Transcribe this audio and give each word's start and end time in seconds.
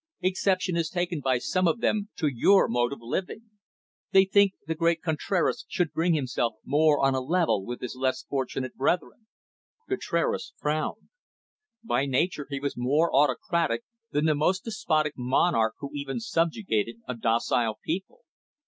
Exception 0.21 0.75
is 0.75 0.89
taken 0.89 1.19
by 1.19 1.37
some 1.37 1.67
of 1.67 1.79
them 1.79 2.09
to 2.15 2.25
your 2.25 2.67
mode 2.67 2.91
of 2.91 3.01
living. 3.01 3.51
They 4.09 4.25
think 4.25 4.53
the 4.65 4.73
great 4.73 4.99
Contraras 5.03 5.63
should 5.69 5.93
bring 5.93 6.15
himself 6.15 6.55
more 6.65 7.05
on 7.05 7.13
a 7.13 7.21
level 7.21 7.63
with 7.63 7.81
his 7.81 7.93
less 7.95 8.23
fortunate 8.23 8.73
brethren." 8.75 9.27
Contraras 9.87 10.53
frowned. 10.57 11.09
By 11.83 12.07
nature 12.07 12.47
he 12.49 12.59
was 12.59 12.73
more 12.75 13.15
autocratic 13.15 13.83
than 14.09 14.25
the 14.25 14.33
most 14.33 14.63
despotic 14.63 15.13
monarch 15.17 15.75
who 15.77 15.91
even 15.93 16.19
subjugated 16.19 16.95
a 17.07 17.13
docile 17.13 17.77
people. 17.85 18.21